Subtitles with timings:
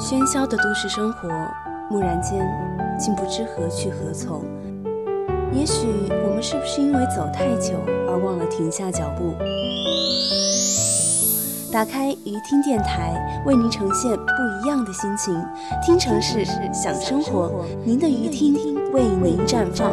[0.00, 1.28] 喧嚣的都市生活，
[1.90, 2.40] 蓦然间，
[2.98, 4.42] 竟不知何去何从。
[5.52, 5.88] 也许
[6.24, 7.74] 我们是不是因为走太久
[8.08, 9.34] 而忘了停下脚步？
[11.70, 15.38] 打开鱼听电台，为您呈现不一样的心情。
[15.84, 18.54] 听城市，想生活，您的鱼听
[18.92, 19.92] 为您绽放。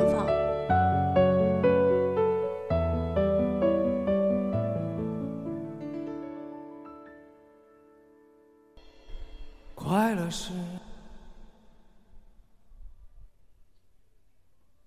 [9.88, 10.52] 快乐是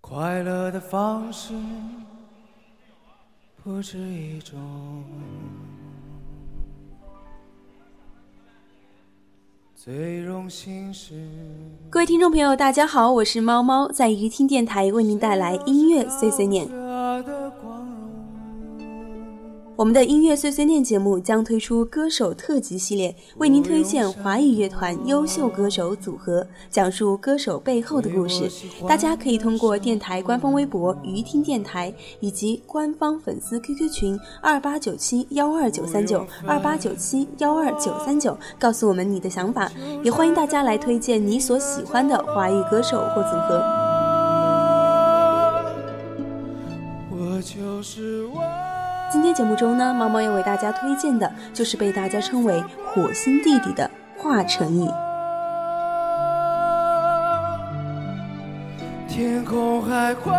[0.02, 1.54] 快乐的方式，
[3.64, 4.60] 不止一种。
[9.74, 11.26] 最荣幸是，
[11.88, 16.68] 各位听众朋友，大家好，我是猫猫，在鱼听电台为您带来音乐碎碎念。
[19.80, 28.46] 我们的音乐碎碎念节目将推出歌手特辑系列，为您推荐华语乐团优秀歌手组合，讲述歌手背后的故事。
[28.86, 39.72] 大家可以通过电台官方微博“鱼听电台”以及官方粉丝 QQ 群二八九七幺二九三九二八九七幺二九三九，告诉我们你的想法。
[40.04, 43.62] 也欢迎大家来推荐你所喜欢的华语歌手或组合。
[47.12, 48.69] 我就是我。
[49.10, 54.88] 今天节目中呢，猫猫要为大家推荐的就是被大家称为“火星弟弟”的华晨宇。
[59.08, 60.32] 天空海阔，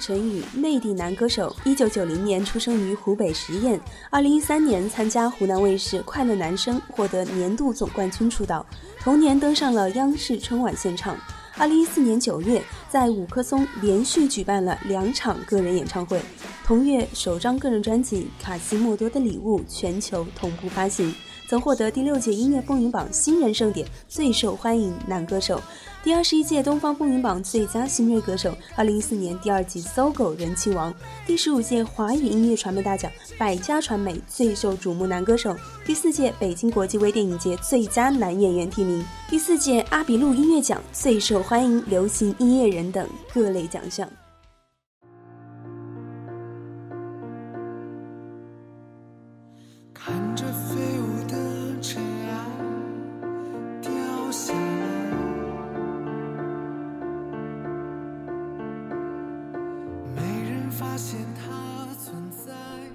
[0.00, 8.64] 陈宇，内地男歌手，一九九零年出生于湖北十堰，二零一三年参加湖南卫视《快乐男声》，获得年度总冠军出道，
[8.98, 11.14] 同年登上了央视春晚现场。
[11.58, 16.18] 二零一四年九月，在五棵松连续举办了两场个人演唱会，
[16.64, 21.14] 同月首张个人专辑《卡西莫多的礼物》全球同步发行。
[21.50, 25.60] 曾获得第六届音乐风云榜新人盛典最受欢迎男歌手，
[26.00, 30.94] 第二十一届东方风云榜最佳新锐歌手，二零一四年第二季搜狗人气王，
[31.26, 44.08] 第十五届华语音乐传媒大奖百家传媒最受瞩目男歌手，第四届北京国际微电影节最佳男演员提名，第四届阿比路音乐奖最受欢迎流行音乐人等各类奖项。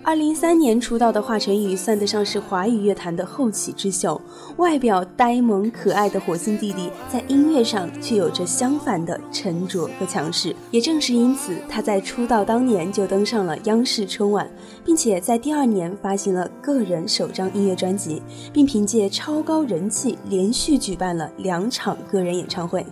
[0.08, 4.22] 二零一三年出道的华晨宇算得上是华语乐坛的后起之秀，
[4.58, 10.56] 外表呆萌可爱的火星弟弟，在音乐上却有着相反的沉着和强势。
[10.70, 14.48] 也正是因此，他在出道当年就登上了央视春晚，
[14.84, 18.22] 并且在第二年发行了个人首张音乐专辑，
[18.54, 22.86] 并凭借超高人气连续举办了两场个人演唱会。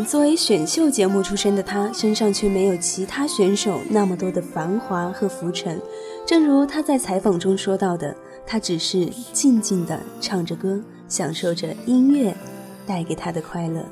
[0.00, 5.80] 作为选秀节目出身的他，身上却没有其他选手那么多的繁华和浮沉。
[6.24, 8.14] 正如他在采访中说到的，
[8.46, 12.32] 他只是静静地唱着歌，享受着音乐
[12.86, 13.84] 带给他的快乐。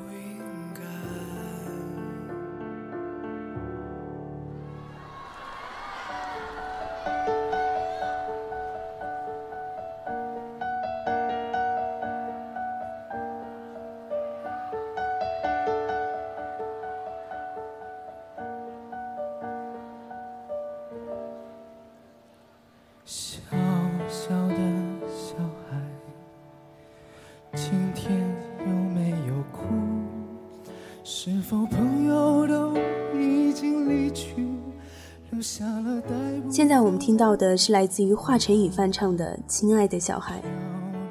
[36.61, 40.35] 现在我们听到的是来自于华晨宇翻唱的《亲爱的小孩》。
[40.41, 40.47] 漂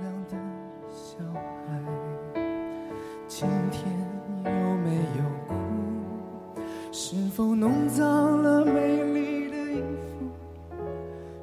[0.01, 0.37] 亮的
[0.95, 2.41] 小孩，
[3.27, 3.83] 今天
[4.45, 5.55] 有没有哭？
[6.93, 10.31] 是否弄脏了美丽的衣服，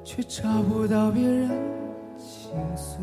[0.06, 1.50] 却找不到别人
[2.18, 3.01] 倾诉？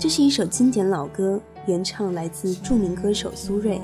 [0.00, 3.78] 这是一首经典老歌，原唱来自著名歌手苏芮。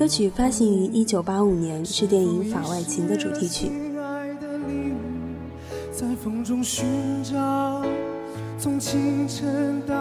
[0.00, 3.70] 歌曲发行于一九八五年是电影法外情的主题曲。
[5.92, 7.84] 在风中寻找
[8.58, 9.94] 从清晨到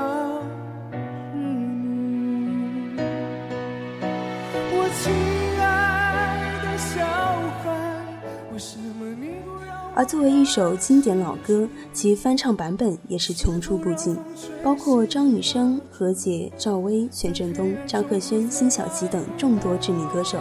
[9.99, 14.15] 而作为一首经典老歌，其翻唱版本也是层出不穷，
[14.63, 20.39] 包括张雨生、何洁、赵薇、权振东、张赫宣、辛晓琪等众多知名歌手。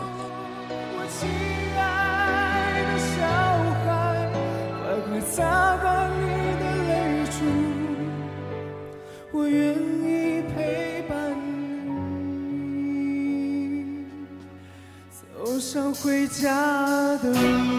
[0.70, 1.28] 我亲
[1.76, 3.26] 爱的小
[3.82, 4.30] 孩，
[4.80, 6.22] 快快擦干你
[6.60, 7.42] 的泪珠，
[9.32, 11.34] 我愿意陪伴
[12.70, 14.06] 你，
[15.10, 17.77] 走上回家的路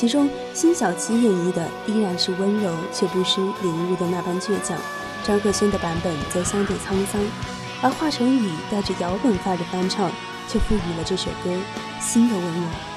[0.00, 4.74] 其中，辛晓琪演绎的依然是温柔却不失领悟的那般倔强，
[5.22, 7.20] 张赫宣的版本则相对沧桑，
[7.82, 10.10] 而华晨宇带着摇滚范儿的翻唱，
[10.48, 11.50] 却赋予了这首歌
[12.00, 12.89] 新的温柔。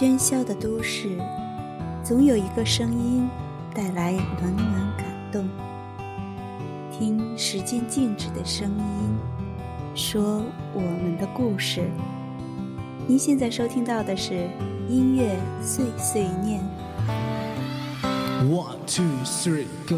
[0.00, 1.18] 喧嚣的都市，
[2.04, 3.28] 总有一个声音
[3.74, 5.44] 带来暖暖感动。
[6.92, 9.18] 听时间静止的声音，
[9.96, 10.40] 说
[10.72, 11.90] 我们的故事。
[13.08, 14.48] 您现在收听到的是
[14.88, 16.62] 音乐碎碎念。
[18.48, 19.96] One, two, three, go.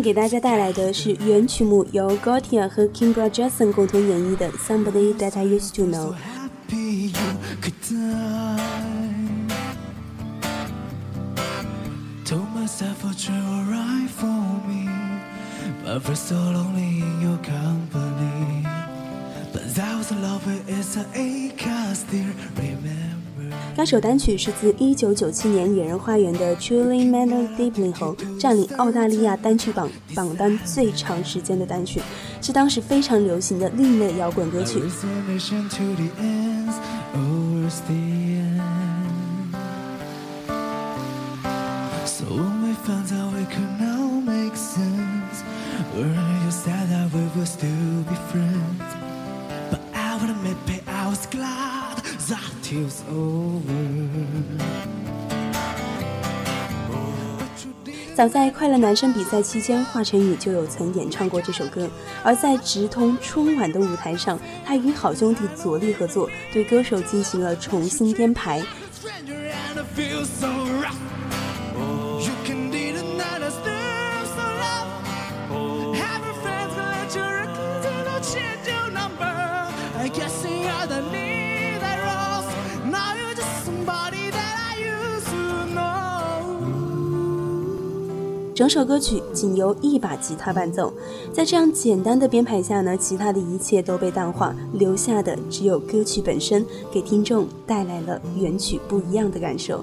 [0.00, 6.14] 给大家带来的是原曲目，由 Gotye 和 Kimbra Jackson 共同演绎的《Somebody That I Used to Know》。
[23.80, 31.98] 该首单曲是自1997年《野人花园》的《Truly Manor Deeply》后，占领澳大利亚单曲榜榜单最长时间的单曲，
[32.42, 34.82] 是当时非常流行的另类摇滚歌曲。
[52.90, 53.62] Was over.
[58.16, 61.88] 早在快乐男声比赛期间，华晨宇就有曾演唱过这首歌。
[62.24, 68.60] 而在直通春晚的舞台上，他与好兄弟左立合作，对歌手进行了重新编排。
[88.60, 90.92] 整首歌曲仅由一把吉他伴奏，
[91.32, 96.62] 在这样简单的编排下呢，其他的一切都被淡化，留下的只有歌曲本身，
[96.92, 99.82] 给听众带来了原曲不一样的感受。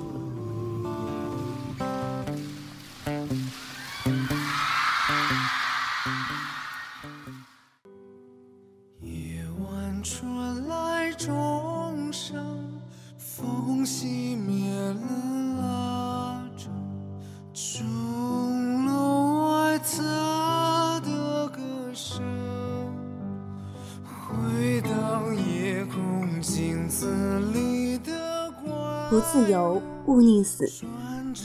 [29.10, 30.70] 不自由，勿宁死。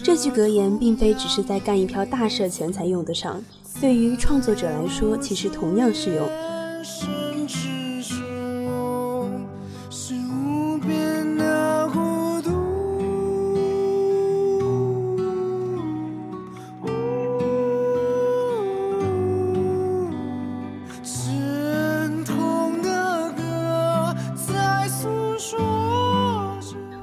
[0.02, 3.42] 这句格言并非只是在干一票大事前才用得上，
[3.80, 6.28] 对于创作者来说，其实同样适用。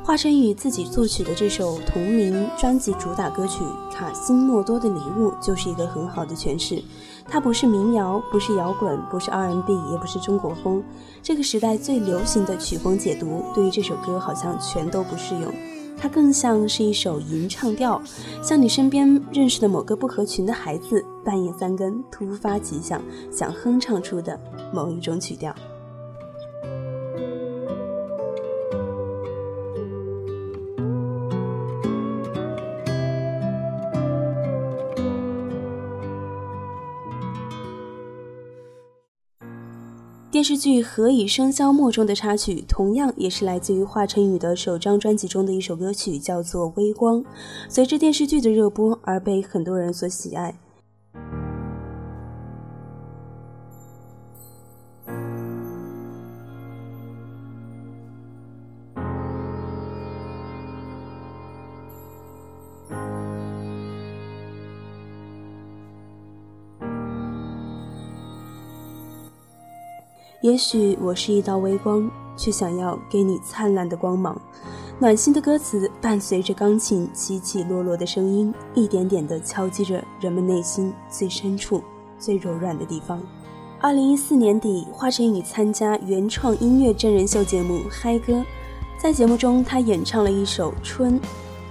[0.09, 3.63] 华晨宇自己作曲的这首同名专辑主打歌曲
[3.93, 6.81] 《卡西莫多的礼物》就是一个很好的诠释。
[7.27, 10.83] 它不是民谣，不是摇滚，不是 R&B，也不是中国风。
[11.21, 15.53] 这个时代最流行的曲风解读，对于这首歌好像全都不适用。
[15.95, 18.01] 它更像是一首吟唱调，
[18.41, 22.99] 像你身边认识的某个不合群的孩子，半夜三更突发奇想，
[23.31, 24.39] 想哼唱出的
[24.73, 25.53] 某一种曲调。
[40.39, 47.21] 电视剧《何以笙箫默》中的插曲，同样也是来自于华晨宇的首张专辑中的一首歌曲，叫做《微光》。
[47.67, 50.57] 随着电视剧的热播而被很多人所喜爱。
[70.41, 74.39] 也许我是一道微光，却想要给你灿烂的光芒。
[74.97, 81.83] 暖心的歌词伴随着钢琴起起落落的声音，一点点地敲击着人们内心最深处、
[82.17, 83.21] 最柔软的地方。
[83.81, 88.33] 二零一四年底，华晨宇参加原创音乐真人秀节目《嗨歌》，
[88.97, 91.19] 在节目中，他演唱了一首《春》。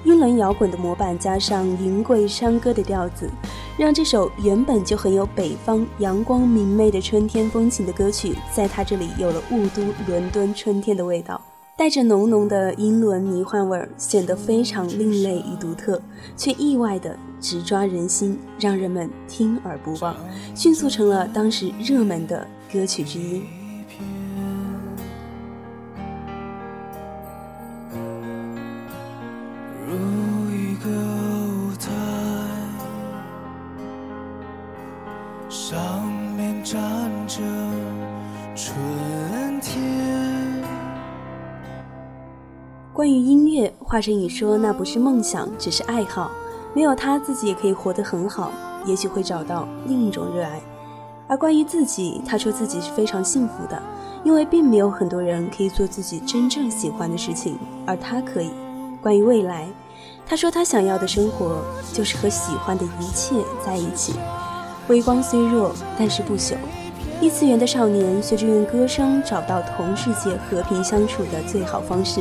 [0.04, 3.30] 英伦摇滚的模板加上云贵山歌的调子，
[3.78, 11.40] 让这首原本就很有北方阳光明媚的春天风情的歌曲，在他这里有了雾都伦敦春天的味道，
[11.76, 16.02] 带着浓浓的英伦迷幻味儿，显得非常另类与独特，
[16.37, 20.16] 却意外的直抓人心，让人们听而不忘，
[20.56, 23.44] 迅速成了当时热门的歌曲之一。
[36.70, 37.38] 站着
[38.54, 40.62] 春天。
[42.92, 46.30] 关于音乐，华晨宇说那不是梦想，只是爱好。
[46.75, 48.52] 没有他自己也可以活得很好，
[48.84, 50.60] 也许会找到另一种热爱。
[51.26, 53.82] 而关于自己，他说自己是非常幸福的，
[54.22, 58.50] 因为并没有很多人可以做自己真正喜欢的事情，而他可以。
[59.00, 59.66] 关于未来，
[60.26, 61.62] 他说他想要的生活
[61.94, 64.12] 就是和喜欢的一切在一起。
[64.88, 66.54] 微光虽弱，但是不朽。
[67.21, 72.21] 异次元的少年学着用歌声找到同世界和平相处的最好方式。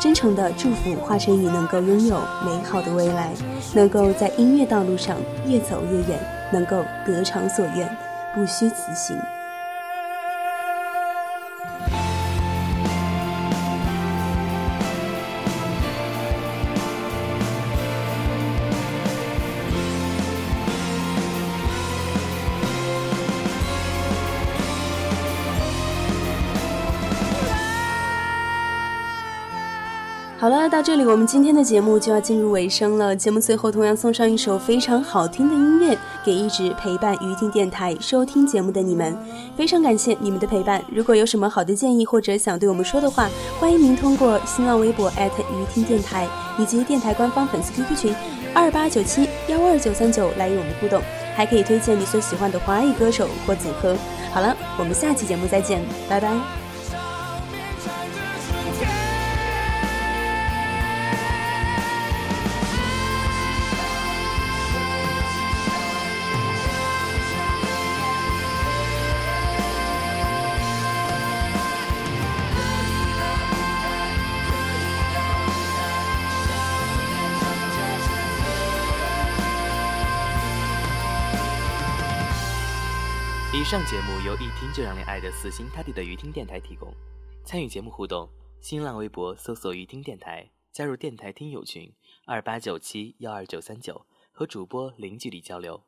[0.00, 3.30] 真诚的祝福华晨宇能够拥有美好的未来，
[3.72, 5.16] 能够在音乐道路上
[5.46, 6.18] 越走越远，
[6.52, 7.88] 能够得偿所愿，
[8.34, 9.16] 不虚此行。
[30.42, 33.14] 好了，到这里我们今天的节目就要进入尾声了。
[33.14, 39.16] 节目最后同样送上一首非常好听的音乐，给一直陪伴于听电台收听节目的你们，
[39.56, 40.82] 非常感谢你们的陪伴。
[40.92, 43.30] 如果有什么好的建议或者想对我们说的话，
[43.60, 46.26] 欢迎您通过新浪微博于听电台
[46.58, 48.12] 以及电台官方粉丝 QQ 群
[48.52, 51.00] 二八九七幺二九三九来与我们互动，
[51.36, 53.96] 还可以推荐你所喜欢的华语歌手或组合。
[54.32, 56.61] 好了，我们下期节目再见，拜拜。
[83.72, 86.92] 上节目由一听就让你爱的死心塌地的鱼听电台提供。
[87.42, 88.28] 参与节目互动，
[88.60, 91.90] 新浪微博搜索“鱼听电台”，加入电台听友群
[92.26, 95.82] 二八九七幺二九三九，和主播零距离交流。